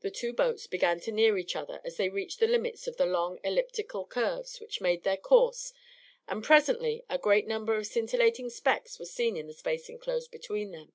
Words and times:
The 0.00 0.10
two 0.10 0.32
boats 0.32 0.66
began 0.66 0.98
to 1.00 1.12
near 1.12 1.36
each 1.36 1.54
other 1.56 1.82
as 1.84 1.98
they 1.98 2.08
reached 2.08 2.40
the 2.40 2.46
limits 2.46 2.86
of 2.86 2.96
the 2.96 3.04
long 3.04 3.38
elliptical 3.44 4.06
curves 4.06 4.58
which 4.60 4.80
made 4.80 5.02
their 5.02 5.18
course; 5.18 5.74
and 6.26 6.42
presently 6.42 7.04
a 7.10 7.18
great 7.18 7.46
number 7.46 7.74
of 7.74 7.86
scintillating 7.86 8.48
specks 8.48 8.98
were 8.98 9.04
seen 9.04 9.36
in 9.36 9.46
the 9.48 9.52
space 9.52 9.90
enclosed 9.90 10.30
between 10.30 10.70
them. 10.70 10.94